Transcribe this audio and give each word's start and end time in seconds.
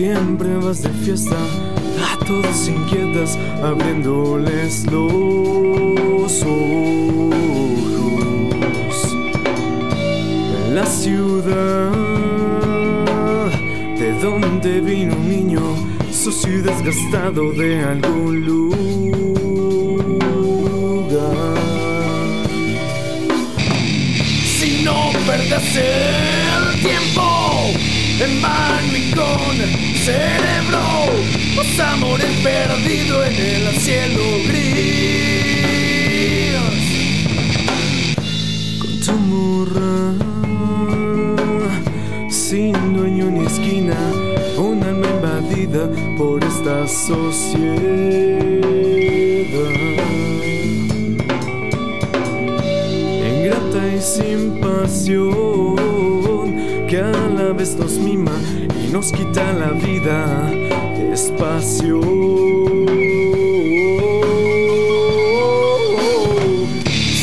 Siempre 0.00 0.56
vas 0.56 0.82
de 0.82 0.88
fiesta, 0.90 1.36
a 1.36 2.24
todos 2.24 2.68
inquietas, 2.68 3.36
abriéndoles 3.62 4.86
los 4.86 6.42
ojos. 6.42 7.34
La 10.72 10.86
ciudad, 10.86 11.92
de 13.98 14.12
donde 14.22 14.80
vino 14.80 15.14
un 15.16 15.28
niño, 15.28 15.60
sucio 16.10 16.60
y 16.60 16.62
desgastado 16.62 17.52
de 17.52 17.82
algún 17.84 18.46
lugar. 18.46 18.80
Si 24.58 24.82
no 24.82 25.10
perdes 25.26 26.39
tiempo 26.82 27.70
en 28.20 28.42
y 28.96 29.10
con 29.12 29.56
cerebro, 30.04 30.82
vas 31.56 31.80
a 31.80 31.96
morir 31.96 32.28
perdido 32.42 33.24
en 33.24 33.34
el 33.34 33.76
cielo 33.78 34.22
gris. 34.48 34.58
Con 38.78 39.00
tu 39.00 39.12
morra, 39.12 40.12
sin 42.30 42.94
dueño 42.94 43.30
ni 43.30 43.46
esquina, 43.46 43.96
un 44.56 44.82
alma 44.82 45.06
invadida 45.06 45.88
por 46.16 46.42
esta 46.44 46.86
sociedad. 46.86 48.89
Vez 57.52 57.76
nos 57.76 57.98
mima 57.98 58.32
y 58.84 58.92
nos 58.92 59.12
quita 59.12 59.52
la 59.52 59.70
vida 59.70 60.50
despacio. 61.10 62.00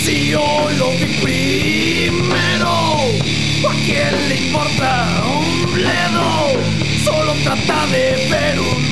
Si 0.03 0.29
yo 0.31 0.69
lo 0.77 0.89
vi 0.91 1.07
primero, 1.21 2.69
¿a 3.69 3.73
quién 3.85 4.29
le 4.29 4.35
importa 4.47 5.23
un 5.39 5.73
bledo? 5.73 6.27
Solo 7.03 7.33
trata 7.43 7.87
de 7.87 8.27
ver 8.29 8.59
un 8.59 8.86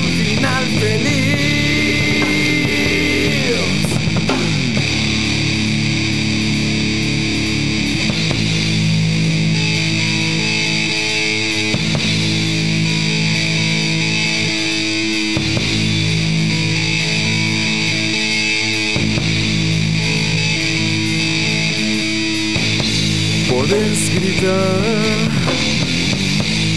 Puedes 23.68 24.14
gritar 24.14 25.28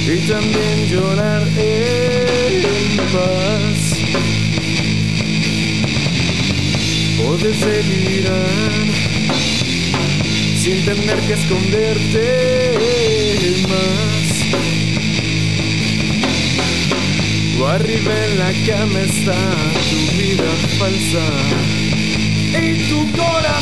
y 0.08 0.18
también 0.28 0.88
llorar 0.88 1.48
en 1.56 2.98
paz. 3.14 4.00
Puedes 7.18 7.60
delirar 7.64 8.88
sin 10.58 10.84
tener 10.86 11.20
que 11.28 11.34
esconderte 11.34 12.26
más. 13.70 14.28
O 17.62 17.68
arriba 17.68 18.14
en 18.26 18.40
la 18.40 18.52
cama 18.66 19.00
está 19.02 19.40
tu 19.92 20.00
vida 20.18 20.50
falsa 20.80 21.26
y 22.60 22.90
tu 22.90 23.00
corazón. 23.12 23.59